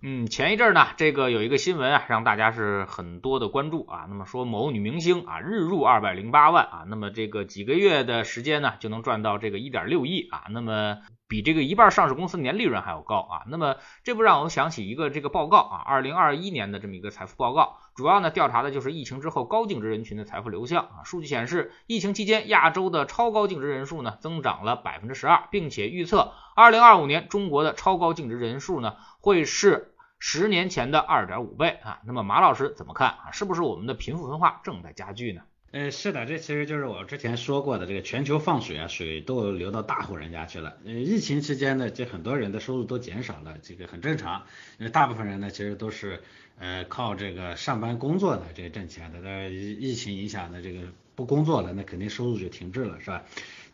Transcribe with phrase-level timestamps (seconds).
[0.00, 4.06] 嗯，前一阵呢，这个有一个新闻啊，让大家是很多的关注啊。
[4.08, 13.42] 那么说某女明星啊，日入二百零八万啊，那么这个几个月的时间呢，就能赚到这个一点六亿啊，那么比这个一半上市公司年利润还要高啊。
[13.48, 13.74] 那么
[14.04, 21.02] 这不让我想起一个这个报告啊，二零二一年的这么一个财富报告，主要呢调查的就是疫情之后高净值人群的财富流向啊。
[21.04, 28.94] 数据显示，疫情期间亚洲的超高净值人数呢增长了百分之十二，并且预测二零二五年中国的超高净值人数呢。
[29.20, 31.98] 会是十年前的二点五倍啊？
[32.04, 33.30] 那么马老师怎么看啊？
[33.32, 35.42] 是不是我们的贫富分化正在加剧呢？
[35.70, 40.78] 呃，是的，这其实就是我之前说过的，这个全球放水啊，水都流到大户人家去了。
[40.86, 44.46] 呃，疫情期间呢，这很多人的收入都减少了，这个很正常。
[44.78, 46.22] 因为大部分人呢，其实都是
[46.58, 49.20] 呃靠这个上班工作的这个挣钱的。
[49.20, 50.80] 那疫情影响的这个
[51.14, 53.22] 不工作了，那肯定收入就停滞了，是吧？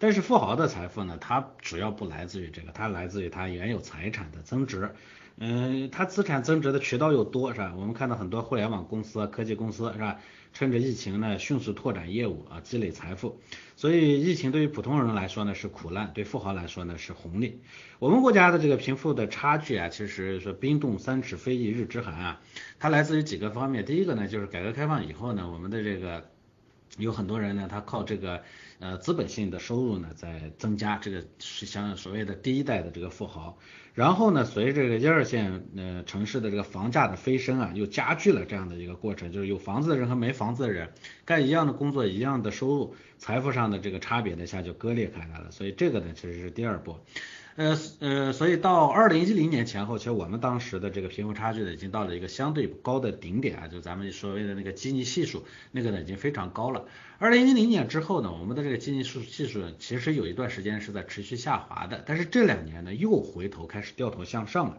[0.01, 4.91] 但是富豪的财富呢，它主要不来自于这个，它来自于他原有财产的增值。
[5.37, 7.75] 嗯，它资产增值的渠道又多，是吧？
[7.77, 10.21] 我们看到很多互联网公司、科技公司，是吧？
[10.53, 13.41] 趁着疫情呢，迅速拓展业务啊，积累财富。
[13.75, 17.61] 所以，疫情对于普通人来说呢是苦难，对富豪来说呢是红利。
[17.99, 22.41] 我们国家的这个贫富的差距啊，其实说冰冻三尺非一日之寒啊，
[22.79, 23.85] 它来自于几个方面。
[23.85, 26.31] 第一个呢，就是改革开放以后呢，我们的这个
[26.97, 28.41] 有很多人呢，他靠这个。
[28.81, 33.57] 呃，资本性的收入呢在增加，这个是像所谓的第一代的这个富豪。
[33.95, 40.93] 然后呢，随着这个一二线呃城市的这个房价的飞升啊，又加剧了这样的一个过程，就是有房子的人和没房子的人
[41.25, 45.53] 干一样的工作，一样的收入，财富上的这个差别呢一下就割裂开来了。
[45.53, 47.05] 所以这个呢其实是第二波。
[47.57, 56.85] 呃呃，所以到二零一零年前后，其实我们当时的这个贫富差距呢，已经到了一个相对高的顶点啊，就咱们所谓的那个基尼系数，那个呢已经非常高了。
[57.19, 64.79] 二零一零年之后呢，我们的这个基尼数系数其实有一段时间是在持续下滑的，但是这两年呢又回头开始掉头向上了。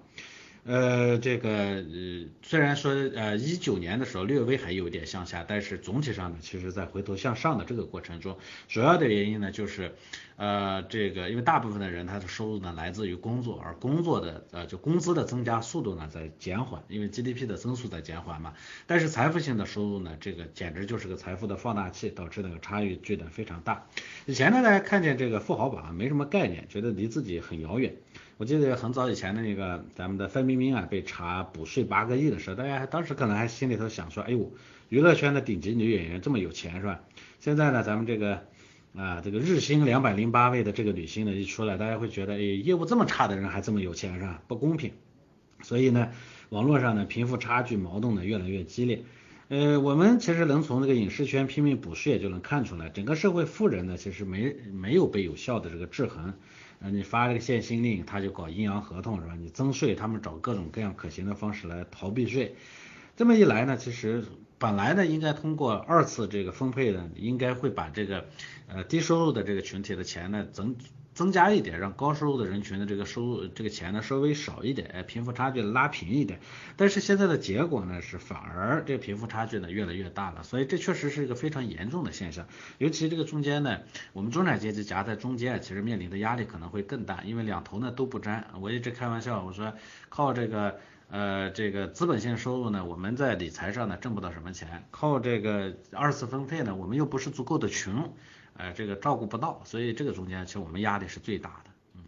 [0.68, 8.36] 呃，这个呃，虽然说呃一九年的时候略微还有点向下，但是总体上呢，其实在回头向上的这个过程中，
[8.68, 9.94] 主要的原因呢就是
[10.38, 18.56] 呃这个因为大部分的人他的收入呢来自于工作，而工作的呃就工资的增加速度呢在减缓，因为 GDP 的增速在减缓嘛。
[18.88, 23.86] 但是财富性的收入呢，这个简直就是个财富的放大器，导致那个差距呢非常大。
[24.26, 27.94] 以前呢大家看见这个富豪榜没什么概念，觉得离自己很遥远。
[28.38, 34.52] 我记得很早以前的那个咱们的范冰冰啊被查补税八个亿的时候，大家当时可能还心里头想说，哎呦，
[34.90, 37.00] 娱乐圈的顶级女演员这么有钱是吧？
[37.40, 38.42] 现在呢，咱们这个
[38.94, 44.42] 啊这个日薪两百零八位的这个女星呢一出来，大家会觉得，哎，业务这么差的人还这么有钱是吧？
[44.50, 44.92] 不公平。
[45.62, 46.12] 所以呢，
[46.50, 49.04] 网络上呢贫富差距矛盾呢越来越激烈。
[49.48, 56.34] 呃，我们其实能从这个影视圈拼命补税就能看出来，整个社会富人呢其实没没有被有效的这个制衡。
[56.80, 59.36] 呃，你发这个限薪令，他就搞阴阳合同是吧？
[59.36, 62.56] 你增税，他们找各种各样可行的方式来逃避税。
[63.16, 64.26] 这么一来呢，其实
[64.58, 68.26] 本来呢应该通过二次这个分配呢，应该会把这个
[68.68, 70.76] 呃低收入的这个群体的钱呢增。
[71.16, 76.42] 增加一点，让高收入的人群的这个收入这个钱呢稍微少一点，哎，贫富差距拉平一点。
[76.76, 82.46] 但是现在的结果呢是反而这个贫富差距呢越来越大了，所以这确实是一个非常严重的现象。
[82.78, 83.80] 尤其这个中间呢，
[84.12, 88.48] 我们中产阶级夹在中间，其实面临的压力可能会更大，因为两头呢都不沾。
[88.60, 89.74] 我一直开玩笑，我说
[90.10, 90.78] 靠这个
[91.10, 98.14] 呃这个资本性收入呢，我们在理财上呢挣不到什么钱，靠这个二次分配呢，我们又不是足够的穷。
[98.58, 101.72] 哎，这个照顾不到，所以这个中间其实我们压力是最大的。
[101.96, 102.04] 嗯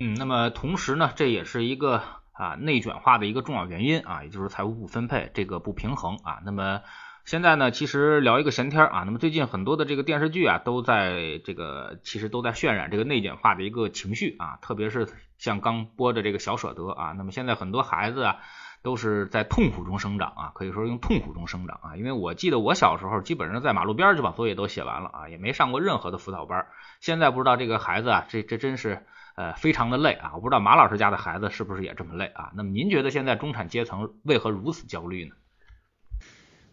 [0.00, 6.40] 嗯，那么同时呢，这也是一个啊内卷化的一个重要原因啊，也就是财务不分配这个不平衡啊。
[6.44, 6.80] 那么
[7.24, 18.36] 现在呢，其实聊一个闲天啊，那么最近很多的这个电视剧啊，都在这个其实都在渲染这个内卷化的一个情绪啊，特别是像刚播的这个小舍得啊，那么现在很多孩子啊。
[18.82, 26.66] 都是在痛苦中生长啊，可以说用痛苦中生长啊，因为我记得我小时候基本上在马路边就把作业都写完了啊，也没上过任何的辅导班。
[27.00, 29.06] 现在不知道这个孩子啊，这这真是
[29.36, 32.50] 呃非常的累啊，我不知道马老师家的孩子是不是也这么累啊？
[32.54, 35.34] 那么您觉得现在中产阶层为何如此焦虑呢？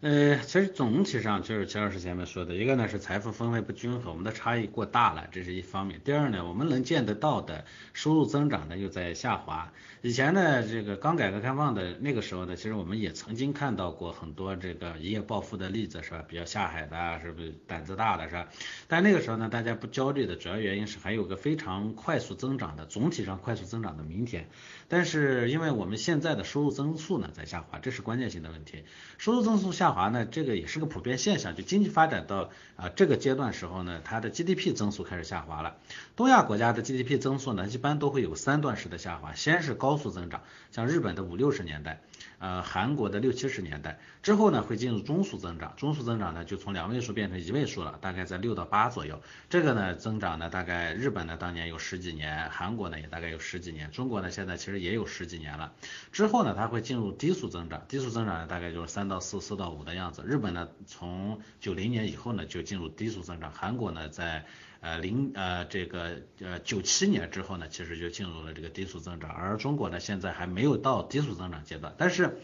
[0.01, 5.99] 呃，其实总体上就是钱老师前面说的，一个呢是财富分配不均衡，我们的差异过大了，这是一方面。
[6.05, 9.73] 第二呢，我们能见得到的收入增长呢又在下滑。
[10.01, 16.23] 以前呢，这个刚改革开放的那个时候呢，其实我们也曾经看到过很多这个一夜暴富的例子，是吧？
[16.25, 18.47] 比较下海的，是不是胆子大的，是吧？
[18.87, 24.47] 但那个时候呢，大家不焦虑的主要原因是还有个非常快速增长的，总体上快速增长的明天。
[24.87, 28.85] 但是因为我们现在的收入增速呢在下滑，这是关键性的问题。
[29.17, 31.53] 收入增速下滑呢，这个也是个普遍现象。
[31.57, 35.75] 就经济发展到啊这个阶段时候呢，它的 GDP 增速开始下滑了。
[36.15, 41.99] 东亚国家的 GDP 增速呢，一般都会有三段式的下滑，先是高高速增长，像日本的五六十年代。
[42.37, 49.19] 呃，韩国的六七十年代之后呢，会进入中速增长，中速增长呢就从两位数变成一位数了，大概在六到八左右。
[49.49, 55.73] 这个呢增长呢，大概日本呢当年有十几年，韩国呢也大概有十几年，中国呢现在其实也有十几年了。
[56.11, 60.23] 之后呢，它会进入低速增长，低速增长呢大概就是三到四、四到五的样子。
[60.23, 64.45] 日本呢从九零年以后呢就进入低速增长，韩国呢在。
[64.81, 72.37] 呃零呃这个呃九七年之后呢，其实就进入了这个低速增长，而中国呢现在还没有到低速增长阶段，但是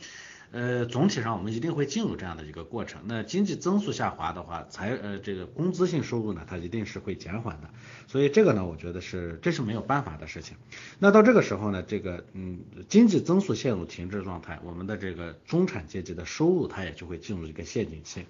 [0.51, 3.01] 呃总体上我们一定会进入这样的一个过程。
[3.05, 7.69] 那经济增速下滑的话，财呃这个工资性收入呢，它一定是会减缓的，
[8.07, 10.55] 所以这个呢，我觉得是这是没有办法的事情。
[10.99, 18.25] 那到这个时候呢，这个嗯经济增速陷入停滞状态，我们的这个中产阶级的收入它也就会进入一个陷阱期。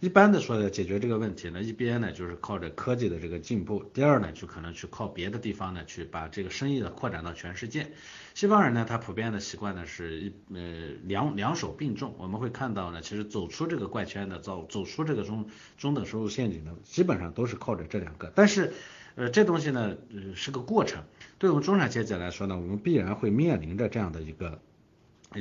[0.00, 7.90] 一般的说呢，解决这个问题呢，一边呢就是靠着科技的这个进步，第二呢就可能去靠别的地方呢去把这个生意呢扩展到全世界。
[8.34, 10.60] 西方人呢，他普遍的习惯呢是一呃
[11.04, 12.14] 两两手并重。
[12.18, 15.46] 我们会看到呢，其实走出这个怪圈的，走走出这个中
[15.78, 18.30] 中等收入陷阱的，基本上都是靠着这两个。
[18.34, 18.74] 但是
[19.14, 21.02] 呃这东西呢呃是个过程，
[21.38, 24.60] 对我们中产阶级来说呢，我们必然会面临着这样的一个。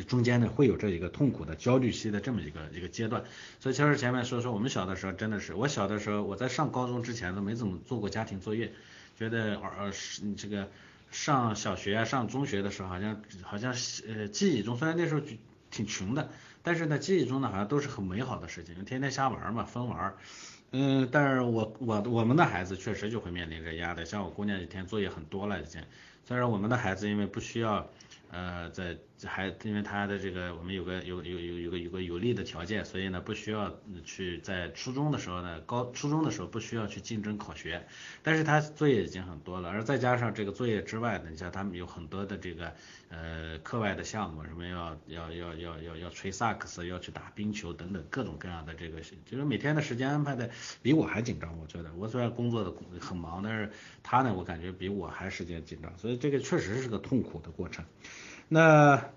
[0.08, 3.24] 中间呢会有这一个痛苦的焦虑期的这么一个一个阶段，
[3.60, 8.74] 所以其实前面说说我们小的时候真的是，我小的时候我在上高中之前都没怎么做过家庭作业，
[9.18, 10.70] 觉得呃是这个
[11.12, 13.74] 上小学啊上中学的时候好像好像
[14.08, 15.22] 呃记忆中虽然那时候
[15.72, 16.30] 挺穷的，
[16.62, 20.14] 但是呢记忆中呢好像都是很美好的事情，天天瞎玩嘛疯玩，
[20.72, 25.82] 嗯，但是我我我们的孩子确实就会面临着压力，像我姑娘一天作业很多了已经，
[26.28, 27.88] 虽然我们的孩子因为不需要。
[28.36, 32.02] 呃，在还因为他的这个，我们有个有有有有个有个
[32.36, 33.74] 的条件，所以呢不需要
[34.04, 37.88] 去在初中的时候呢，高初中的时候不需要去竞争考学，
[38.22, 42.74] 但是他作业已经很多了，而再加上这个作业之外呢，你像他们有很多的这个
[43.10, 50.50] 呃课外的项目，什么要要要要要要吹萨克斯，要去打冰球等等各种各样的这个，就是每天的时间安排的
[50.82, 53.72] 比我还紧张，我觉得我虽然工作的很忙，但是
[54.04, 57.86] 他呢，我感觉比我还时间紧张，所以这个确实是个痛苦的过程。
[58.48, 59.10] 那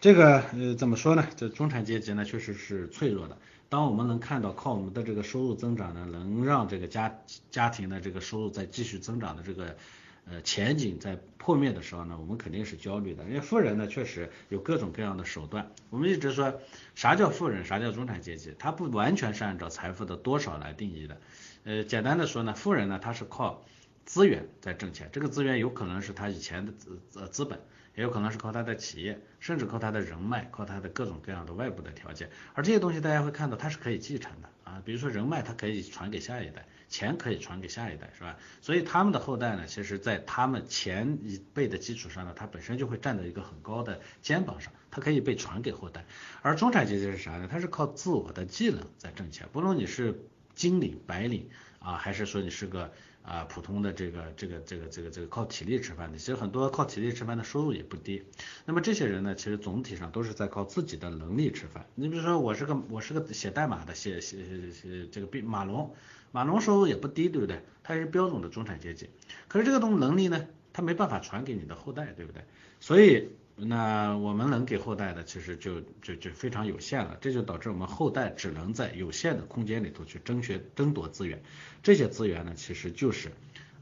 [0.00, 1.28] 这个呃怎么说呢？
[1.36, 3.36] 这中产阶级呢确实是脆弱的。
[3.68, 7.14] 当我们能看到靠我们的这个收入增长呢，能让这个家
[7.50, 9.76] 家庭的这个收入在继续增长的这个
[10.24, 13.24] 呃前景在破灭的时候呢，我们肯定是焦虑的。
[13.24, 15.70] 因为富人呢确实有各种各样的手段。
[15.90, 16.60] 我们一直说
[16.94, 21.20] 啥叫富人，啥叫中产阶级，它不完全是按照财富的多少来定义的。
[21.64, 23.62] 呃，简单的说呢，富人呢他是靠
[24.06, 27.60] 资源在挣钱，这个资源有可能是他以前的资呃资本。
[27.94, 32.30] 也有可能是靠他的企业，甚至靠他的人脉，靠他的各种各样的外部的条件。
[32.54, 34.80] 而这些东西大家会看到，它是可以继承的啊。
[34.84, 38.36] 比如说人脉，它可以传给下一代；钱可以传给下一代，是吧？
[38.60, 46.04] 所以他们的后代呢，其实在他们前一辈的基础上呢，他本身就会站在一个很高的肩膀上，它可以被传给后代。
[46.42, 47.48] 而中产阶级是啥呢？
[47.50, 50.22] 他是靠自我的技能在挣钱，不论你是
[50.54, 51.50] 金领、白领
[51.80, 52.92] 啊，还是说你是个。
[53.30, 58.24] 啊，普通的这个这个这个这个这个靠体力吃饭的，其实很多靠体力吃饭的收入也不低。
[58.64, 61.86] 那么这些人呢，其实总体上都是在靠自己的能力吃饭。
[61.94, 64.38] 你比如说，我是个我是个写代码的，写写
[64.72, 65.94] 写这个马龙，
[66.32, 67.62] 马龙收入也不低，对不对？
[67.84, 69.08] 他是标准的中产阶级。
[69.46, 72.42] 可是这个东能力呢，他没办法传给你的后代，对不对？
[72.80, 73.28] 所以。
[73.62, 81.42] 那我们能给后代的，其实就就就非常有限了，这就导致我们后代只能在有限的空间里头去争取争夺资源，
[81.82, 83.32] 这些资源呢，其实就是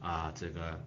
[0.00, 0.84] 啊这个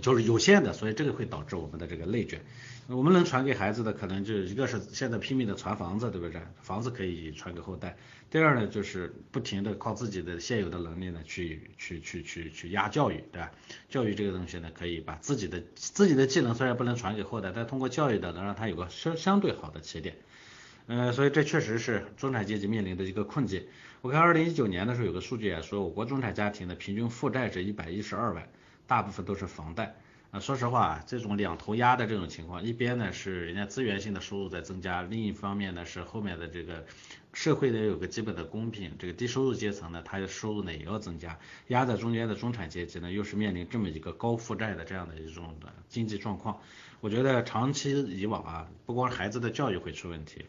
[0.00, 2.40] 就是有限的，所以这个会导致我们的这个内卷。
[2.88, 6.40] 我们能传给孩子的，可能就一个是现在拼命的传房子，对不对？
[6.60, 7.96] 房子可以传给后代。
[8.30, 13.50] 第二呢，就是不停的靠自己的现有的能力呢，去去去去去压教育，对吧？
[13.88, 20.16] 教育这个东西呢，可以把自己的自己的技能虽然不能传给后代，但通过教育的能让他有个相相对好的起点。
[20.86, 23.66] 呃，所以这确实是中产阶级面临的一个困境。
[24.00, 28.48] 我看二零一九年的时候有个数据啊，说我国中产家庭的平均负债是一百一十二万，
[28.86, 29.96] 大部分都是房贷。
[30.32, 36.84] 啊，说实话，这种两头压的这种情况，一边呢是人家资源性的收入在增加，另一方面呢是后面的这个
[37.32, 46.60] 社会呢有个基本的公平，这个低收入阶层呢，它的收入呢也要增加，压在中间的中产阶级呢，又是面临这么一个高负债的这样的一种的经济状况。
[47.00, 50.44] 我觉得长期以往啊，不光孩子的教育会出问题，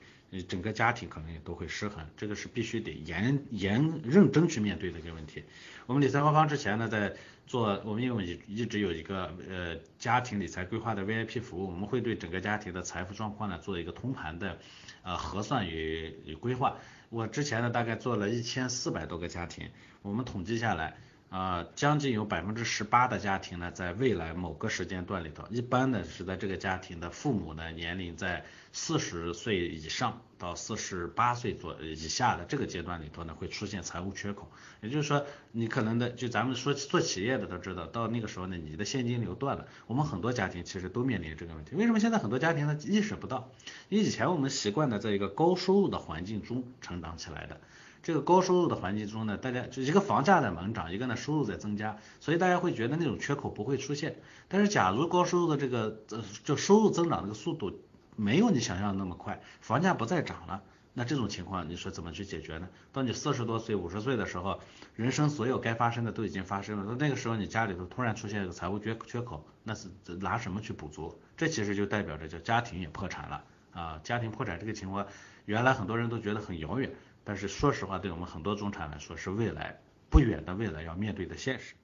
[0.48, 5.44] 整个家庭可能也都会失衡，这个是必须得严严认真去面对的一个问题。
[5.86, 7.16] 我们理财方方之前呢，在
[7.46, 14.60] 做我们因为一一直有一个呃家庭理财规划的 VIP 服务，我们会对整个家庭的财富状况呢做一个通盘的
[15.04, 16.78] 呃核算与与规划。
[17.10, 19.70] 我之前呢大概做了一千四百多个家庭，
[20.02, 20.98] 我们统计下来。
[21.30, 34.50] 啊，将近有百分之十八的家庭呢，在未来某个时间段里头，一般呢是在这个家庭的父母呢年龄在四十岁以上到四十八岁左以下的这个阶段里头呢，会出现财务缺口。
[34.82, 39.68] 也就是说，你可能的就咱们说做企业的都知道，到那个时候呢，你的现金流断了。
[39.88, 41.76] 我们很多家庭其实都面临这个问题。
[41.76, 43.52] 为什么现在很多家庭呢意识不到？
[43.90, 47.60] 因为以前我们习惯的在一个高收入的环境中成长起来的。
[48.08, 54.16] 这个高收入的环境中呢，大家就一个房价在猛涨，一个呢收入在增加，所以大家会觉得那种缺口不会出现。
[54.48, 57.82] 但是假如高收入的这个呃就收入增长这个速度
[58.16, 62.70] 没有你想象的那么快，房价不再涨了，那这种情况你说怎么去解决呢？
[62.94, 64.62] 到你四十多岁、五十岁的时候，
[64.96, 69.90] 人生所有该发生的都已经发生了，那那个时候你家里头突然出现一个财务缺缺口，那是
[70.22, 71.20] 拿什么去补足？
[71.36, 74.00] 这其实就代表着叫家庭也破产了啊！
[74.02, 75.06] 家庭破产这个情况，
[75.44, 76.90] 原来很多人都觉得很遥远。
[77.28, 81.76] 但是说实话，对我们很多中产来说，是未来不远的未来要面对的现实。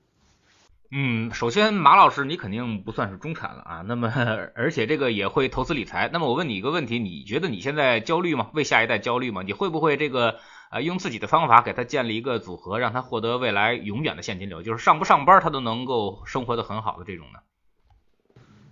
[0.89, 3.83] 嗯，首先马老师，你肯定不算是中产了啊。
[3.85, 4.09] 那么，
[4.55, 6.09] 而且这个也会投资理财。
[6.13, 8.51] 那么我问你一个问题，你觉得你现在焦虑吗？
[8.53, 9.41] 为下一代焦虑吗？
[9.41, 10.39] 你会不会这个
[10.71, 17.39] 呃用自己的方法给他建立一个组合，让他获得未来永远的现金流，就是上不上班他都能够生活的很好的这种呢？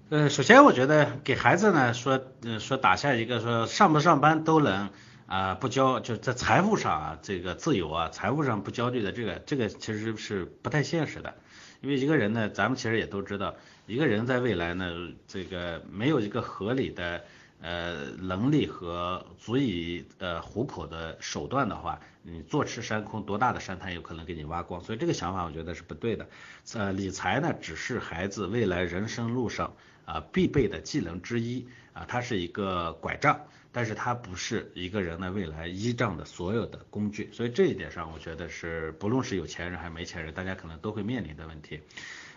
[0.09, 4.89] 呃，首先我觉得给孩子呢说，呃说打下一个说上不上班都能。
[5.31, 11.33] 啊，不焦就在财富上啊，这个自由啊，财务上不焦虑的这个，这个其实是不太现实的。
[11.79, 14.93] 因为一个人呢，咱们其实也都知道，一个人在未来呢，
[15.29, 17.23] 这个没有一个合理的
[17.61, 24.83] 呃能力和足以呃糊口的手段的话，你坐吃山空，多大的山滩有可能给你挖光？
[24.83, 26.27] 所以这个想法我觉得是不对的。
[26.73, 29.73] 呃，理财呢，只是孩子未来人生路上
[30.03, 33.39] 啊必备的技能之一啊，它是一个拐杖。
[33.71, 41.79] 但是它不是一个人的未来依仗的所有的工具，所以这一点上，我觉得是不论是有钱人还是没钱人，大家可能都会面临的问题。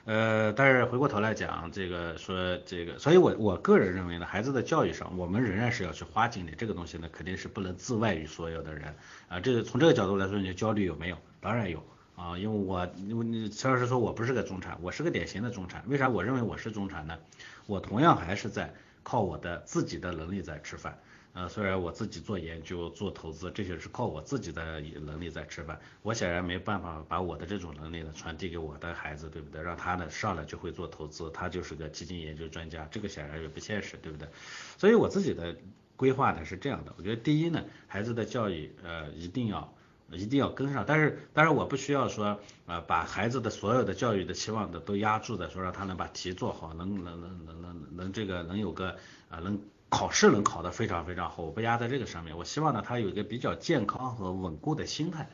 [0.04, 8.94] 呃，但是回过头来讲，这个说这个，所以我我个人认为呢，孩子的教育上，我们仍然是要去花精力，这个东西呢，肯定是不能自外于所有的人
[9.28, 9.40] 啊。
[9.40, 11.16] 这个从这个角度来说，你焦虑有没有？
[11.40, 11.82] 当然有
[12.16, 17.18] 啊，因为我因为你陈老师说我不是个中产，我是个典型的中产，为啥我认为我是中产呢？
[17.66, 18.72] 我同样还是在
[19.02, 20.98] 靠我的自己的能力在吃饭。
[21.34, 29.60] 呃，虽然我自己做研究、做投资，这些是靠我自己的能力在吃饭，我显然没办法把我的这种能力呢传递给我的孩子，对不对？
[29.60, 34.28] 让他呢上来就会做投资，他就是个基金研究专家，这个显然也不现实，对不对？
[34.78, 35.56] 所以我自己的
[35.96, 39.74] 规划呢是这样的，我觉得第一呢，孩子的教育呃一定要
[40.12, 48.96] 一定要跟上，但是当然我不需要说啊把孩子的所有的教育的期望的都压住的说让他能把题做好，能能能能能能这个能有个
[49.28, 49.60] 啊能。
[49.94, 52.36] 考试能考得非常非常好，我不压在这个上面。
[52.36, 55.30] 我希望呢，他有一个比较健康和稳固的心态。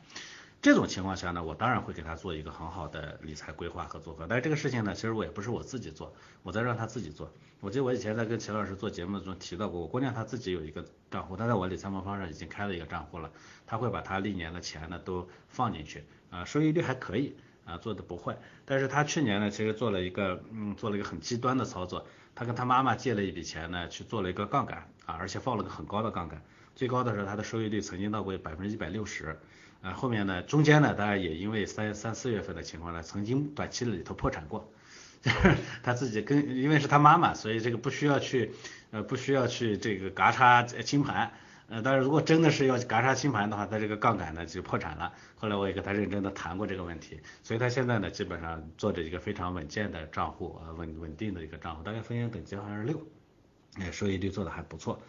[0.60, 4.26] 这种情况下呢，我当然会给他做一个很好的理财规划和组合。
[4.28, 6.12] 但是这个事情呢，其实我也不是我自己做，
[6.42, 7.32] 我在让他自己做。
[7.60, 13.30] 我记得我以前在跟齐老师做节目中提到过，我姑娘她自己有一个账户，她在我理财魔方上已经开了一个账户了。
[13.66, 18.36] 她会把她历年的钱呢都放进去，啊，收益率还可以，啊，做的不坏。
[18.66, 22.04] 但是她去年呢，其实做了一个，嗯，做了一个很极端的操作。
[22.34, 26.42] 他跟他妈妈借了一笔钱呢，去做了一个杠杆啊，而且放了个很高的杠杆，
[26.74, 29.38] 最高的时候他的收益率曾经到过百分之一百六十，
[29.82, 34.72] 啊，后面呢中间呢当然也因为三三四月份的情况呢，曾经短期里头破产过，
[35.20, 38.52] 就 是他自己跟因为是他妈妈，所以这个不需要去
[38.90, 41.32] 呃不需要去这个嘎嚓清盘。
[41.70, 45.12] 呃，但是如果真的是要嘎杀清盘的话，他这个杠杆呢就破产了。
[45.36, 53.00] 后来我也跟他认真的谈过这个问题，所以他现在呢基本上做着一个非常稳健的账户啊，稳稳定的一个账户，大概风险等级好像是六，
[53.78, 55.00] 哎，收益率做的还不错。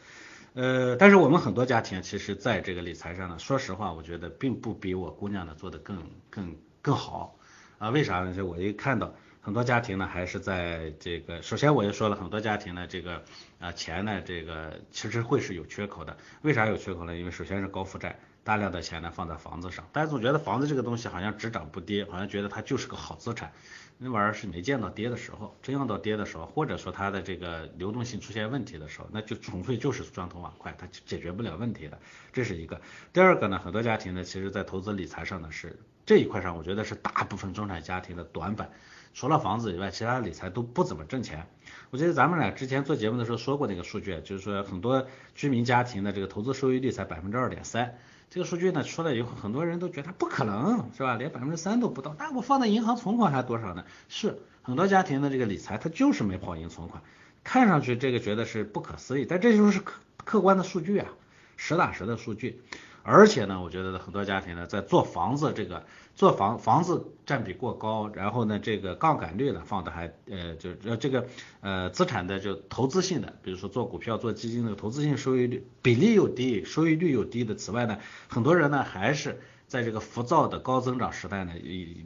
[0.54, 5.98] 呃，但是我们很多家庭其实在这个理财上呢，说实话，我觉得并不比我姑娘呢做的更
[6.30, 7.40] 更更好
[7.80, 7.90] 啊。
[7.90, 8.36] 为啥呢？
[8.36, 9.12] 就我一看到
[9.44, 13.24] 很多家庭呢还是在这个，首先我就说了很多家庭呢，这个
[13.60, 16.16] 啊钱呢这个其实会是有缺口的。
[16.44, 17.18] 为啥有缺口呢？
[17.18, 23.52] 因为首先是高负债，大量的钱呢放在房子上，大家总觉得房子这个东西好像只涨不跌，好像觉得它就是个好资产。
[23.98, 32.00] 那玩意儿是没见到跌的时候，真要到跌的时候，或者说它的这个流动性出现问题的时候，那就纯粹就是砖头瓦块，它解决不了问题的。
[32.32, 32.80] 这是一个。
[33.12, 38.72] 第二个呢，很多家庭呢，其实在投资理财上呢是这一块上，我觉得是大部分中产家庭的短板。
[39.14, 41.48] 除了房子以外，其他理财都不怎么挣钱。
[41.90, 47.98] 我记得咱们俩之前做节目的时候说过那个数据，就是说很多居民家庭的这个投资收益率才百分之二点三。
[48.30, 51.18] 这个数据呢出来以后，很多人都觉得不可能，是吧？
[51.18, 52.16] 连百分之三都不到。
[52.18, 53.84] 那我放在银行存款还多少呢？
[54.08, 57.04] 是很多家庭的这个理财，它就是没跑赢存款。
[57.44, 61.10] 看上去这个觉得是不可思议，但这就是客客观的数据啊，
[61.58, 62.62] 实打实的数据。
[63.04, 71.28] 而且呢，我觉得很多家庭呢，在做房子这个做房房子占比过高，然后呢，这个杠杆率呢放的还呃就呃这个
[71.62, 77.56] 呃资产的就投资性的，比如说做股票做基金的投资性收益率比例又低，收益率又低的。
[77.56, 81.54] 此外呢，很多人呢还是在这个浮躁的高增长时代呢，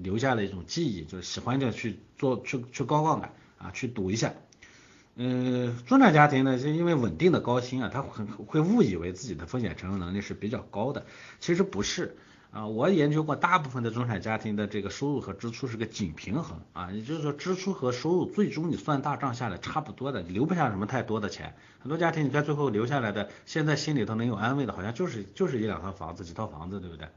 [0.01, 4.33] 留下了一种记忆，就是喜欢就去做去去高杠杆啊，去赌一下。
[5.17, 11.05] 嗯，中产家庭呢，就因为稳定的高薪啊，他很会误以为自己的风险承受能力是比较高的，
[11.39, 12.17] 其实不是
[12.51, 12.67] 啊。
[12.67, 21.55] 我研究过，大部分的中产家庭的这个收入和支出是个紧平衡啊，也就是说支出和收入最终你算大账下来差不多的，留不下什么太多的钱。
[21.79, 27.07] 很多家庭你看最后留下来的，现在心里头能有安慰的，好像就是就是一两套房子，几套房子，对不对？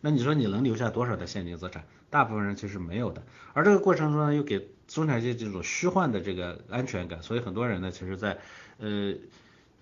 [0.00, 1.84] 那你说你能留下多少的现金资产？
[2.10, 8.38] 大部分人其实没有的，而这个过程中呢，又给中产阶级这种虚幻的这个安全感，所以很多人呢，其实在
[8.78, 9.14] 呃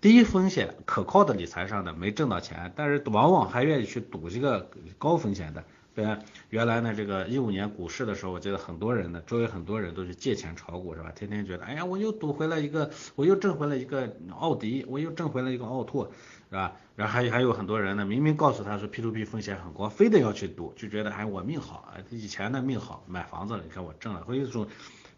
[0.00, 5.64] 低风险可靠的理财上呢没挣到钱，但是往往还愿意去赌这个高风险的。
[5.94, 6.06] 对，
[6.50, 11.10] 原来呢这个一五年股市的时候，我记得很多人呢，周围很多人都去借钱炒股是吧？
[11.10, 16.12] 天天觉得，哎呀，我又赌回来一个，我又挣回来一个奥迪，我又挣回来一个奥拓。
[16.50, 16.72] 是吧？
[16.96, 24.66] 然后还还有很多人呢，明明告诉他说 P2P 风险很高，非得要去赌，就觉得哎我命好啊，以前的命好，买房子了，你看我挣了，会有一种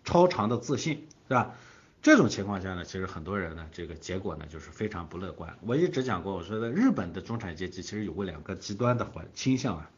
[0.05, 1.55] 超长的自信，是吧？
[2.03, 5.57] 这种情况下呢，其实很多人呢，这个结果呢就是非常不乐观。
[5.61, 9.91] 我一直讲过，我说的日本的中产阶级其实有过两个极端的环倾向啊，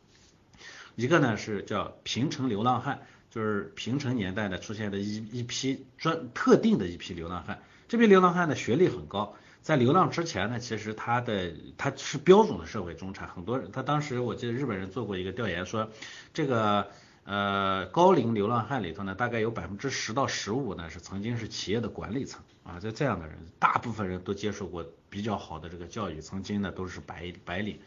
[0.97, 9.35] 一个呢是叫平成流浪汉，就是平成年代呢出现的一一批专特定的一批流浪汉，这批流浪汉的学历很高。
[9.63, 15.89] 在流浪之前呢，其实他的他是标准的社会中产，很多人他当时我记得日本人做过一个调研说，
[16.35, 16.89] 这个
[17.25, 27.79] 呃高龄流浪汉里头呢，大概有百分之十到十五呢是曾经是企业的管理层啊，在这样的人，大部分人都接受过比较好的这个教育，曾经呢都是白白领。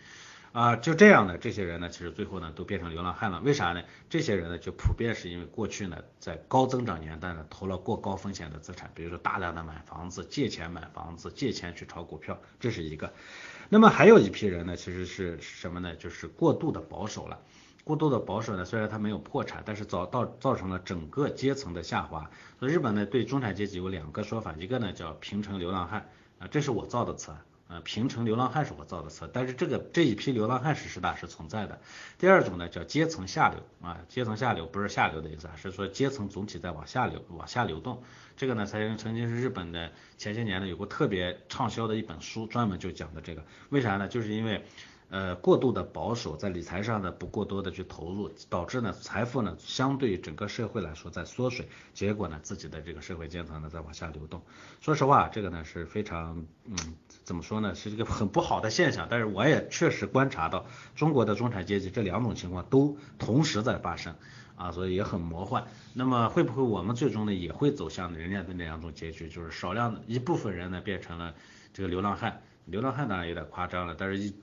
[0.56, 3.42] 啊，就这样的这些人呢，其实最后呢都变成流浪汉了。
[3.42, 3.84] 为啥呢？
[4.10, 13.12] 这些人呢就普遍是因为过去呢在高增长年代呢投了过高风险的资产，比如说大量的买房子、借钱买房子、借钱去炒股票，这是一个。
[13.68, 15.94] 那么还有一批人呢，其实是什么呢？
[15.98, 17.38] 就是过度的保守了。
[17.84, 22.30] 过度的保守呢，虽然他没有破产，但是造造造成了整个阶层的下滑。
[22.62, 27.34] 所以日本呢对中产阶级有两个说法，一个呢叫平成流浪汉啊，这是我造的词。
[27.68, 31.80] 呃，平成流浪汉是我造的词，但是这个这一批流浪汉是实打实存在的。
[32.18, 38.04] 第二种呢叫阶层下流啊，阶层下流不是下流的意思啊，是说阶层总体在往下流，往下流动。
[38.38, 43.44] 这个呢，曾曾经是日本的前些年呢有过特别畅销的一本书，专门就讲的这个。
[43.70, 44.08] 为啥呢？
[44.08, 44.64] 就是因为。
[45.08, 54.42] 呃，过度的保守，在理财上呢不过多的去投入，导致呢财富呢相对于整个社会来说在缩水，结果呢自己的这个社会阶层呢在往下流动。
[54.82, 56.76] 说实话，这个呢是非常，嗯，
[57.26, 59.08] 怎么说呢，是一个很不好的现象。
[59.10, 64.16] 但是我也确实观察到，中国的中产阶级这两种情况都同时在发生，
[64.56, 65.68] 啊，所以也很魔幻。
[65.94, 71.34] 那么会不会我们最终呢也会走向人家的那两种结局，就是少量的一部分人呢变成了
[71.74, 74.34] 这个流浪汉，流浪汉当然有点夸张了，但是一。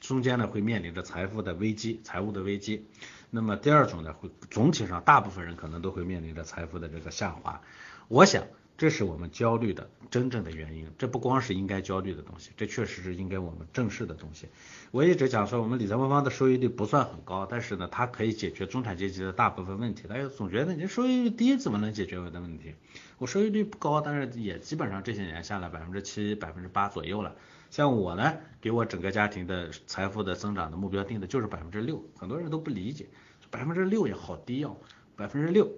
[0.00, 2.88] 中间呢会面临着财富的危机，财务的危机。
[3.30, 7.60] 那么第二种呢会总体上大部分人可能都会面临着财富的这个下滑。
[8.08, 8.42] 我想
[8.82, 10.90] 这是我们焦虑的真正的原因。
[10.98, 14.48] 这不光是应该焦虑的东西，这确实是应该我们正视的东西。
[14.90, 20.08] 我一直讲说我们理财魔方的收益率不算很高，但是呢它可以解决中产阶级的大部分问题。
[20.08, 22.74] 大家总觉得你收益率低怎么能解决我的问题？
[23.18, 27.36] 我收益率不高，但是也基本上这些年下来百分之七、百分之八左右了。
[27.70, 33.06] 像我呢，给我整个家庭的财富的增长的目标定的就是百分之六，很多人都不理解，
[33.48, 34.76] 百分之六也好低哦，
[35.14, 35.70] 百分之六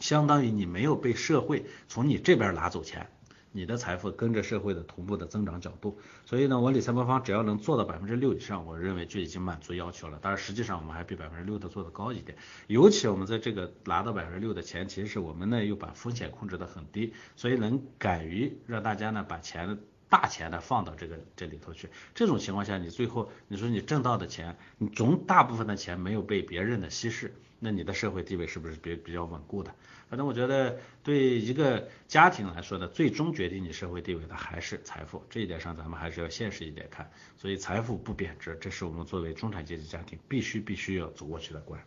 [0.00, 3.08] 相当于你没有被社会从你这边拿走钱，
[3.52, 5.98] 你的财富跟着社会的同步的增长角度。
[6.24, 10.18] 所以呢，我理财魔方只要能做到百分之六以上，我认为就已经满足要求了。
[10.20, 12.36] 当然，实际上我们还比百分之六的做的高一点。
[12.66, 19.78] 尤其我们在这个拿到百分之六的前提是我们呢又把风险控制的很低，所以能敢于让大家呢把钱。
[20.12, 29.74] 大钱呢放到这个这里头去，这种情况下，你最后你说你挣到的钱，你总大部分的钱没有被别人的稀释，那你的社会地位是不是比比较稳固的？
[30.10, 37.10] 反正我觉得对一个家庭来说呢，最终决定你社会地位的还是财富，这一点上咱们还是要现实一点看。
[37.38, 41.82] 所以财富不贬值，这是我们作为中产阶级家庭必须必须要走过去的关。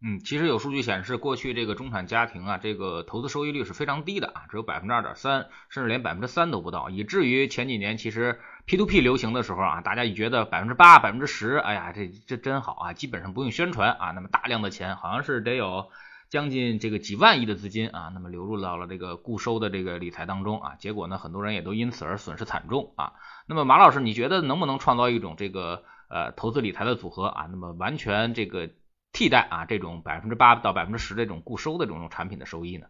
[0.00, 15.88] 嗯，其实有数据显示，过去这个中产家庭啊，这个投资收益率是非常低的啊，只有百分之二点三，甚至连百分之三都不到，以至于前几年其实 P to P 流行的时候啊，大家一觉得百分之八、百分之十，哎呀，这这真好啊，基本上不用宣传啊，那么大量的钱，好像是得有
[16.28, 23.14] 将近这个几万亿的资金啊，那么流入到了这个固收的这个理财当中啊，结果呢，很多人也都因此而损失惨重啊。
[23.48, 27.48] 那么马老师，你觉得能不能创造一种这个呃投资理财的组合啊？
[27.50, 28.70] 那么完全这个。
[29.12, 32.86] 替代啊这种百分之八到百分之十这种固收的这种产品的收益呢？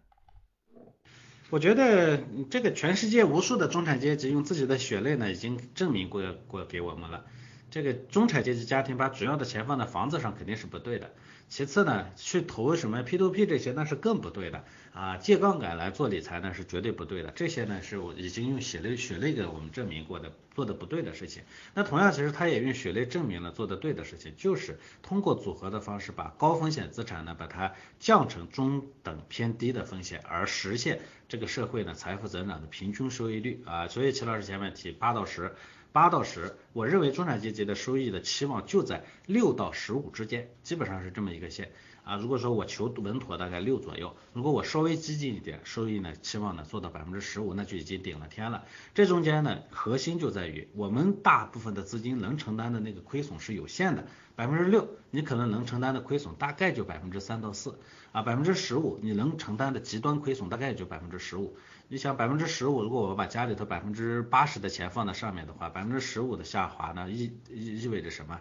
[1.50, 7.24] 我觉得这个全世界无数的中产阶级用自己的血泪呢，已经证明过过给我们了。
[7.70, 11.14] 这个中产阶级家庭把主要的钱放在房子上肯定是不对的。
[11.48, 17.30] 其次呢，去投什么 P to P 这些那是更不对的啊，借杠杆来做理财呢是绝对不对的。
[17.30, 21.42] 这些呢是我已经用血泪血泪给我们证明过的，做的不对的事情。
[21.74, 33.88] 那同样，其实他也用血泪证明了做的对的事情，就是通过组合的方式把高风险资产呢把它降成中等偏低的风险，而实现这个社会呢财富增长的平均收益率啊。
[33.88, 35.54] 所以齐老师前面提八到十。
[35.98, 41.72] 八到十，我认为中产阶级的收益的期望就在六到十五之间，基本上是这么一个线
[42.04, 42.14] 啊。
[42.14, 48.64] 如果说我求稳妥，大概六左右；如果我稍微激进一点，收益呢期望呢做到百分之十五，那就已经顶了天了。
[48.94, 54.06] 这中间呢，核心就在于我们大部分的资金能承担的那个亏损是有限的，
[54.38, 57.76] 百分之六，你可能能承担的亏损大概就百分之三到四
[58.12, 61.56] 啊，百分之十五你能承担的极端亏损大概也就百分之十五。
[61.88, 68.40] 你想百分之十五，如果我把家里头百分之八十的钱放在上面的话，百分之十五的下滑呢，意意意味着什么？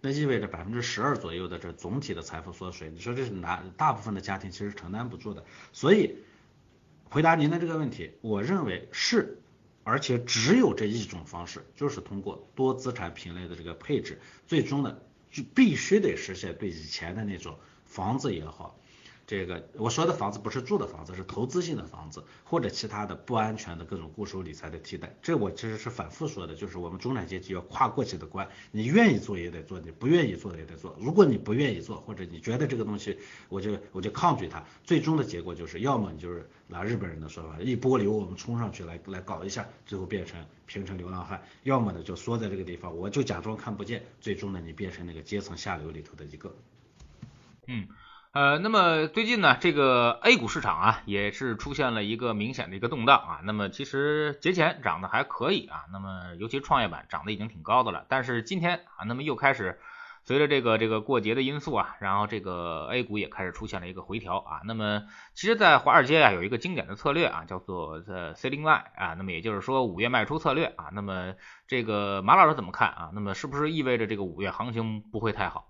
[0.00, 2.88] 那意味着百分之十二左右的这总体的财富缩水。
[2.90, 5.44] 你说这是哪大部分的家庭其实承担不住的。
[5.72, 6.18] 所以
[7.10, 9.40] 回答您的这个问题，我认为是，
[9.82, 15.02] 而且只有这一种方式，就是通过多资产品类的这个配置，最终的
[15.32, 18.78] 就必须得实现对以前的那种房子也好。
[19.26, 25.14] 这个我说的房子不是住的房子，是投资性的房子或者其他的不安全的各种固收理财的替代。
[25.22, 30.96] 这我其实是反复说的，就是我们中产阶级要跨过去的关，你愿意做也得做，你不愿意做也得做。
[31.00, 33.16] 如果你不愿意做，或者你觉得这个东西
[33.48, 46.54] 我就我就抗拒它，最终的结果就是要么你就是拿日本人的说法，一波流我们冲上去来来搞一下，最后变成平成流浪汉；要么呢就缩在这个地方，我就假装看不见，最终呢你变成那个阶层下流里头的一个。
[47.68, 47.86] 嗯。
[48.32, 53.40] 呃，那么最近呢，这个 A 股市场啊，也是出现了一个明显的一个动荡啊。
[53.44, 58.06] 那么其实节前涨得还可以啊，那么尤其创业板涨得已经挺高的了。
[58.08, 59.78] 但是今天啊，那么又开始
[60.24, 64.62] 随着这个这个过节的因素啊，然后这个 A 股也开始出现了一个回调啊。
[64.64, 65.02] 那么
[65.34, 69.12] 其实，在华尔街啊，有一个经典的策略啊，叫做这 ceiling Line 啊。
[69.12, 70.86] 那么也就是说五月卖出策略啊。
[70.94, 71.34] 那么
[71.68, 73.10] 这个马老师怎么看啊？
[73.12, 75.66] 那么是不是意味着这个五月行情不会太好？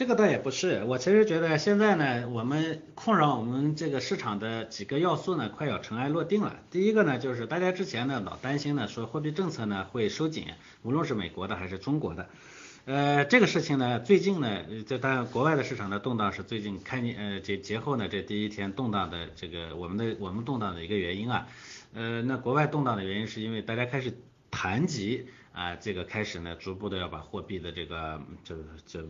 [0.00, 6.56] 这个倒也不是，我其实觉得现在呢，我们困扰我们这个市场的几个要素呢，快要尘埃落定了。
[6.70, 10.46] 第一个呢，就是大家之前呢老担心呢，说货币政策呢会收紧，
[10.80, 12.30] 无论是美国的还是中国的。
[12.86, 21.46] 呃，这个事情呢，最近呢，这当然国外的市场的动荡是最近开年呃节节后呢这第一天动荡的这个我们的我们动荡的一个原因啊。
[21.92, 24.14] 呃，那国外动荡的原因是因为大家开始
[24.50, 29.06] 谈及啊，这个开始呢逐步的要把货币的这个这这。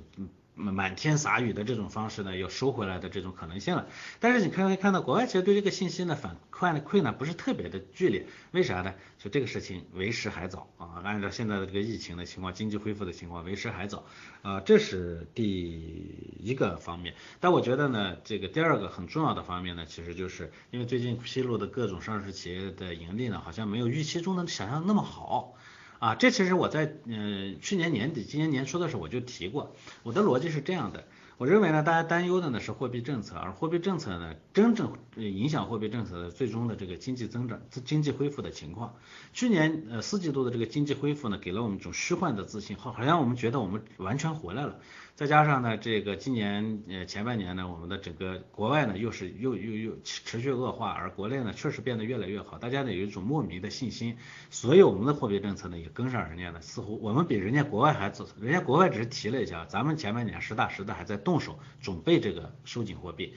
[0.54, 3.86] 满天撒雨的这种方式呢，又收回来的这种可能性了。
[4.18, 8.94] 但是你可以看到，国外其实对这个信息呢反馈馈呢不是特别的剧烈，为啥呢？
[9.18, 14.04] 就这个事情为时还早啊，按照现在的这个疫情的情况，经济恢复的情况，为时还早
[14.42, 17.14] 啊，这是第一个方面。
[17.38, 25.54] 但我觉得呢，这个第二个很重要的方面呢，其实就是因为最近披露的各种上市企业的盈利呢，好像没有预期中的想象那么好。
[26.00, 31.04] 啊，这其实我在嗯去年年底、今年年初的时候我就提过，我的逻辑是这样的，
[31.36, 38.94] 我认为呢，大家担忧的呢是货币政策，而货币政策呢，真正影响货币政策的最终的这个经济增长、经济恢复的情况。
[39.34, 44.80] 去年呃四季度的这个经济恢复呢，给了我们一种虚幻的自信，好好像我们觉得我们完全回来了。
[45.20, 54.16] 再加上呢，这个今年呃前半年呢，我们的整个国外呢又是又又又持续恶化，而国内呢确实变得越来越好，大家呢有一种莫名的信心，
[54.48, 61.18] 所以我们的货币政策呢也跟上人家的，似乎我们比人家国外还早，人家国外只是提了一下，咱们前半年实打实的还在。
[61.18, 63.34] 动手准备这个收紧货币，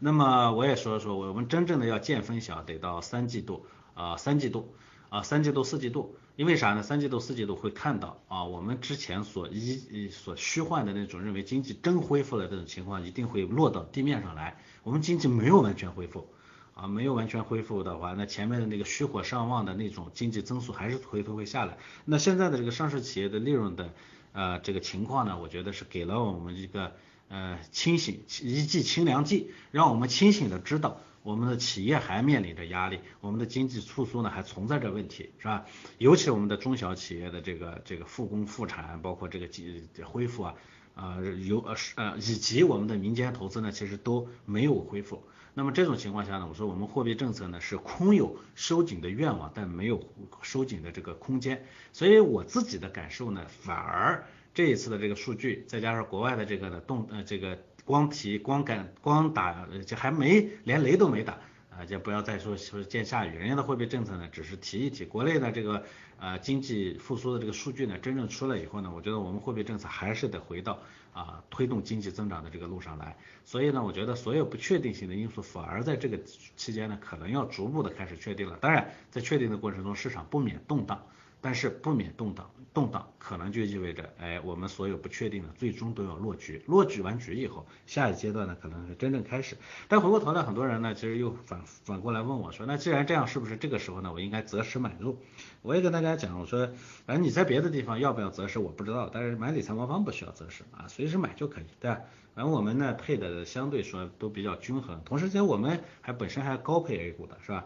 [0.00, 4.74] 那么我也说说，我们真正的要见分晓，得到三季度啊，三季度
[5.10, 6.82] 啊，三季度、四季度，因为啥呢？
[6.82, 14.58] 三季度、四季度会看到啊，我们之前所一所虚幻的那种认为经济真恢复了这种情况，一定会落到地面上来。
[14.82, 16.28] 我们经济没有完全恢复
[16.74, 21.78] 啊，没有完全恢复的话，那前面的那个虚火上旺的那种经济增速还是回头会下来。
[22.04, 23.94] 那现在的这个上市企业的利润的
[24.32, 26.92] 呃这个情况呢，我觉得是给了我们一个。
[27.28, 35.66] 呃，清醒一剂清凉剂，让我们清醒的知道，我们的企业还面临着压力，我们的经济复苏呢还存在着问题，是吧？
[35.98, 40.54] 尤其我们的中小企业的这个这个复工复产，包括这个经恢复啊，
[40.94, 45.24] 啊有呃是呃以及我们的民间投资呢，其实都没有恢复。
[45.52, 50.00] 那么这种情况下呢，我说我们货币政策呢是空有收紧的愿望，但没有
[50.42, 51.66] 收紧的这个空间。
[51.92, 54.24] 所以我自己的感受呢，反而。
[54.54, 61.38] 这一次的这个数据，再加上国外的这个呢动呃这个光提光感光打就还没连雷都没打
[61.70, 65.84] 啊，就不要再说说见下雨，人家的货币政策呢只是提一提，国内的这个
[66.18, 70.80] 呃经济复苏的这个数据呢真正出来以后呢，我觉得我们货币政策还是得回到
[71.12, 76.18] 啊推动经济增长的这个路上来，所以呢，我觉得所有不确定性的因素反而在这个
[76.56, 81.06] 期间呢可能要逐步的开始确定了，当然在确定的过程中市场不免动荡。
[81.40, 89.56] 但是不免动荡，动荡可能就意味着，哎，我们所有不确定的最终都要落局，落局完局以后，下一阶段呢可能是真正开始。
[89.88, 95.18] 但回过头来，很多人呢其实又反反过来问我说，那既然这样，是不是这个时候呢我应该择时买入？
[95.62, 96.68] 我也跟大家讲，我说，
[97.06, 102.00] 反正你在别的地方要不要择时我不知道，但是买理财魔方不需要择时啊，随时买就可以，对吧？
[102.34, 107.64] 反正我们呢配的相对说都比较均衡，同时间我们还本身还高配 A 股的是吧？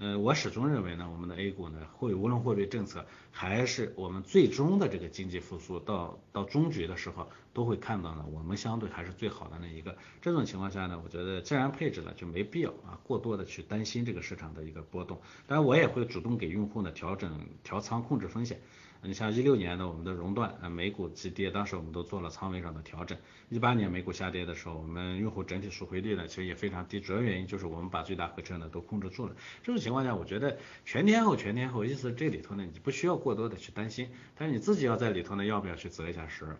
[0.00, 9.96] 呃，我始终认为呢，我们的 A 股呢，会无论货币政策还是我们最终的这个经济复苏到到终局的时候，都会看到呢，我们相对还是最好的那一个。
[10.22, 15.20] 这种情况下呢，我觉得既然配置了，就没必要啊过多的去担心这个市场的一个波动。
[15.48, 18.60] 当然，我也会主动给用户呢调整调仓控制风险。
[19.00, 23.16] 你像一六年的我们的熔断，呃，美股急跌，当时我们都做了仓位上的调整。
[23.48, 29.36] 一八年美股下跌的时候，我们用户整体赎回率呢，其实也非常低，主要原因就是我们把最大回撤呢都控制住了。
[29.62, 36.56] 这种情况下，我觉得全天候全天候，意思这里头呢，你不需要过多的去担心，但是你自己要在里头呢，要不要去择一下时，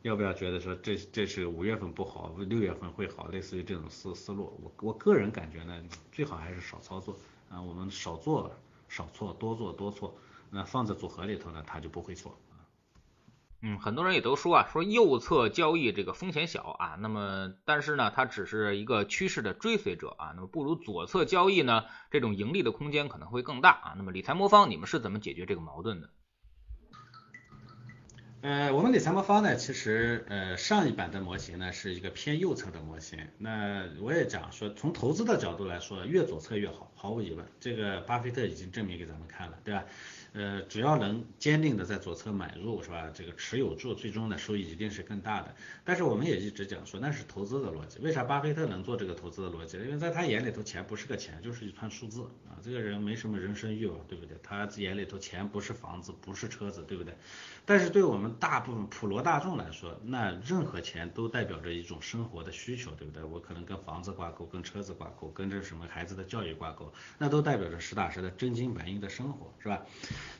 [0.00, 7.18] 要不要觉得说这这是五月份不好，六月份会好，类似于这种思思路，我我个人感觉呢，最好还是少操作
[7.50, 8.50] 啊，我们少做
[8.88, 10.16] 少错，多做多错。
[10.54, 12.38] 那放在组合里头呢，它就不会错。
[13.62, 23.94] 嗯，很多人也都说啊，说右侧交易这个风险小啊，那么但是呢，它只是一个趋势的追随者啊，那么不如左侧交易呢，这种盈利的空间可能会更大啊。
[23.96, 26.10] 那么理财魔方，你们是怎么解决这个矛盾的？
[28.40, 33.28] 呃，我们理财魔方呢，其实呃上一版的模型呢是一个偏右侧的模型。
[33.38, 39.84] 那我也讲说，从投资的角度来说，越左侧越好，毫无疑问，这个巴菲特已经证明给咱们看了，对吧？
[40.34, 43.10] 呃，只要能坚定的在左侧买入，是吧？
[43.12, 45.54] 这个持有住，最终的收益一定是更大的。
[45.84, 47.98] 但是我们也一直讲说，那是投资的逻辑。
[47.98, 49.76] 为啥巴菲特能做这个投资的逻辑？
[49.76, 52.56] 因为在他眼里头，钱不是个钱，就是一串数字啊。
[52.62, 54.36] 这个人没什么人生欲望，对不对？
[54.42, 57.14] 他眼里头钱不是房子，不是车子，对不对？
[57.66, 63.22] 但是对我们大部分普罗大众来说，那任何钱都代表着一种生活的需求，对不对？
[63.22, 69.84] 我可能跟房子挂钩，跟车子挂钩，跟这什么孩子的教育挂钩，那都代表着实打实的真金白银的生活，是吧？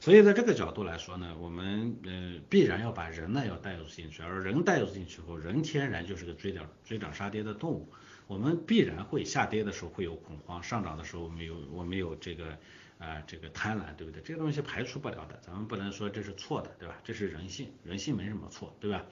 [0.01, 7.89] 所以在这个角度来说呢，我们呃必然要把人呢要带入进去，而人带入进去后，人天然就是个追涨追涨杀跌的动物，
[8.27, 12.59] 我们必然会下跌的时候会有恐慌，上涨的时候没有我们有这个
[12.99, 14.21] 啊这个贪婪，对不对？
[14.23, 17.01] 这个东西排除不了的，咱们不能说这是错的，对吧？
[17.05, 19.05] 这是人性，人性没什么错，对吧？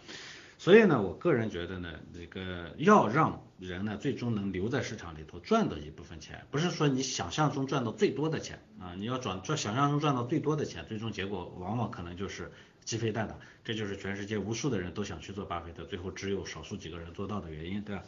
[0.60, 12.52] 所以呢，我个人觉得呢，这个要让人呢最终能留在市场里头赚到一部分钱，不是说你想象中赚到最多的钱啊，你要赚赚想象中赚到最多的钱，最终结果往往可能就是
[12.84, 18.02] 鸡飞蛋打，这就是全世界无数的人都想去做巴菲特，最后只有少数几个人做到的原因，对吧？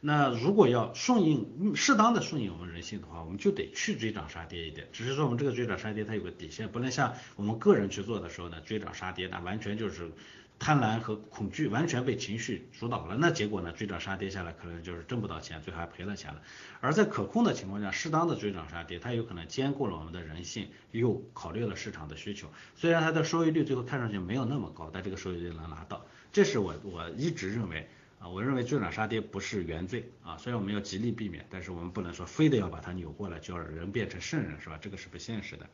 [0.00, 4.88] 那如果要顺应适当的顺应我们人性的话，我们就得去追涨杀跌一点。
[4.92, 10.10] 只是说我们这个追涨杀跌它有个底线，不能像我们个人去做的时候呢，追涨杀跌那完全就是
[10.62, 16.40] 贪婪和恐惧完全被情绪主导了，那结果呢追涨杀跌下来可能就是挣不到钱，最后还赔了钱了。
[16.80, 22.46] 而在可控的情况下，适当的追涨杀跌，它有可能兼顾了我们的人性，又考虑了市场的需求。
[22.76, 27.88] 虽然它的收益率最后看上去没有那么高，但这个收益率能拿到，这是我我一直认为。
[28.22, 34.78] 啊，我认为追涨杀跌不是原罪啊，虽然我们要极力避免，但是我们不能说非得要把它扭过来，就要人变成圣人，是吧？
[34.80, 35.68] 这个是不现实的。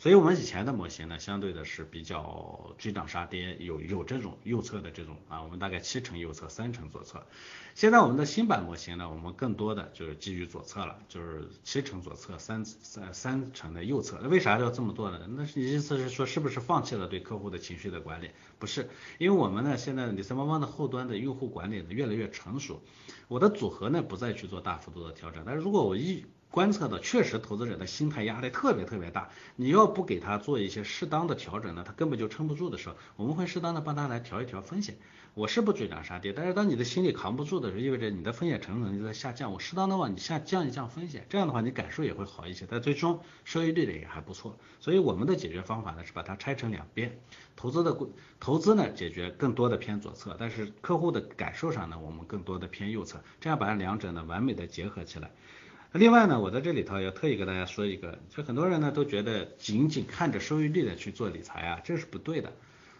[0.00, 7.26] 所以，我们以前的模型呢，相对的是比较追涨杀跌，有有这种右侧的这种啊，我们大概七成右侧，三成左侧。
[7.74, 14.18] 现在我们的新版模型呢，我们更多的就是基于左侧了，就是七成左侧，三三三成的右侧。
[14.22, 15.20] 那为啥要这么做呢？
[15.36, 18.30] 那是意思是说，是不是放弃了对客户的情绪的管理？
[18.58, 22.80] 不是，因为我们呢，现在理财猫猫的后端的用户管理呢越来越成熟，
[23.28, 25.42] 我的组合呢不再去做大幅度的调整。
[25.44, 34.96] 但是如果我一观测到确实投资者的心态压力特别特别大，你要不给他做一些适当的调整呢，他根本就撑不住的时候，我们会适当的帮他来调一调风险。
[35.34, 39.52] 我是不追涨杀跌，但是当你的心理扛不住的时候，意味着你的风险承受能力在下降。
[39.52, 44.58] 我适当的往你下降一降风险，这样的话你感受也会好一些，但最终收益率的也还不错。
[44.80, 47.16] 所以我们的解决方法呢是把它拆成两边，
[47.54, 47.96] 投资的
[48.40, 55.30] 投资呢解决更多的偏左侧，但是客户的感受上呢我们更多的偏右侧，这样把两者呢完美的结合起来。
[55.92, 62.52] 另外呢，我在这里头要特意跟大家说一个，就很多人呢都觉得仅仅看着收益率的去做理财啊，这是不对的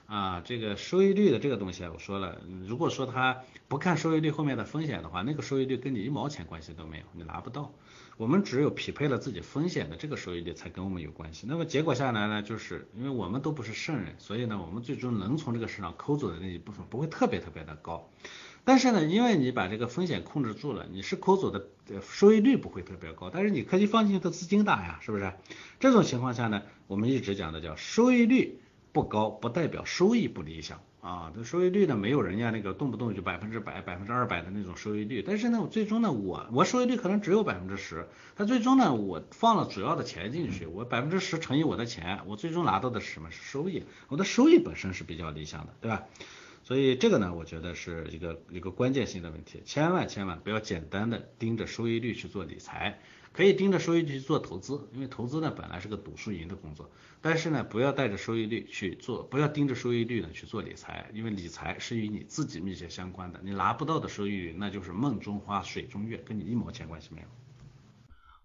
[0.06, 0.42] 啊。
[0.44, 7.72] 这个收益率的这个东西啊，我说了，如果说他不看收益率后面的风险的话，那个收益率跟你一毛钱关系都没有，你拿不到。
[8.16, 11.46] 我们只有匹配了自己风险的这个收益率才跟我们有关系。
[11.48, 18.10] 那么结果下来呢，就是因为我们都不是圣人，所以呢，我们最终能从这个市场抠走的那一部分不会特别特别的高。
[18.64, 21.66] 但是呢，因为你把这个风险控制住了，你是抠走的
[22.02, 25.32] 收益率不会特别高，但是你可以放进去的资金大呀，是不是？
[25.80, 28.60] 这种情况下呢，我们一直讲的叫收益率
[28.92, 31.32] 不高，不代表收益不理想啊。
[31.34, 35.22] 这收益率呢，没有人家那个动不动就百分之百、百分之二百的那种收益率。
[35.26, 43.30] 但是呢，我最终呢，我我收益率可能只有百分之十，但最终呢，我放了主要的钱进去，我百分之十乘以我的钱，我最终拿到的是什么？
[43.30, 43.84] 是收益。
[44.08, 46.04] 我的收益本身是比较理想的，对吧？
[46.62, 53.00] 所以这个呢，我觉得是一个一个关键性的问题，千万千万不要简单的盯着收益率去做理财，
[53.32, 67.26] 可以盯着收益率去做投资，因为投资呢本来是个赌输赢的工作，但是呢不要带着收益率去做，不要盯着收益率呢去做理财，因为理财是与你自己密切相关的，你拿不到的收益率那就是梦中花水中月，跟你一毛钱关系没有。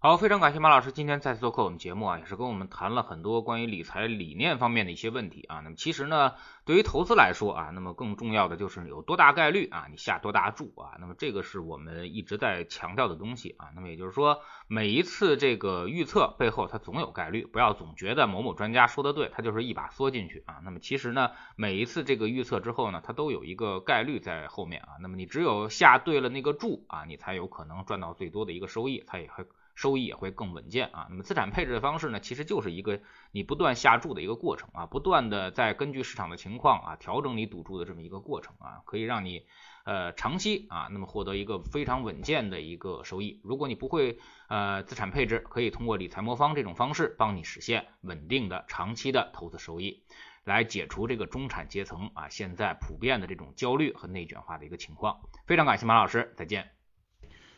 [0.06, 5.58] 好，非常感谢马老师今天再次做客我们节目啊，也是跟我们谈了很多关于理财理念方面的一些问题啊。
[5.64, 10.94] 那么其实呢，对于投资来说啊，那么更重要的就是有多大概率啊，你下多大注啊。
[11.00, 13.70] 那么这个是我们一直在强调的东西啊。
[13.74, 20.60] 那么也就是说，每一次这个预测背后它总有概率，不要总觉得某某专家说的对，他就是一把缩进去啊。
[20.62, 24.90] 那么其实呢，每一次这个预测之后呢，它都有一个概率在后面啊。
[25.00, 29.44] 那么你只有下对了那个注啊，你才有可能赚到最多的一个收益，它也会。
[29.76, 31.06] 收益也会更稳健啊。
[31.08, 39.46] 那么资产配置的方式呢，其实就是一个你不断下注的一个过程啊，不断的在根据市场的情况啊调整你赌注的这么一个过程啊，可以让你
[39.84, 43.40] 呃长期啊那么获得一个非常稳健的一个收益。
[43.44, 50.02] 如果你不会呃资产配置，可以通过理财魔方这种方式帮你实现稳定的长期的投资收益，
[50.44, 55.20] 来解除这个中产阶层啊现在普遍的这种焦虑和内卷化的一个情况。
[55.46, 56.70] 非常感谢马老师，再见。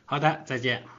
[0.04, 0.97] 好的，再见。